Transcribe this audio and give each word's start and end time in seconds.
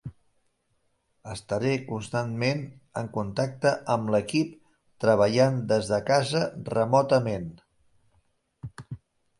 Estaré 1.33 1.73
constantment 1.89 2.63
en 3.01 3.11
contacte 3.19 3.75
amb 3.97 4.09
l'equip 4.17 4.57
treballant 5.05 5.61
des 5.75 5.93
de 5.93 6.01
casa 6.11 6.43
remotament. 6.77 7.49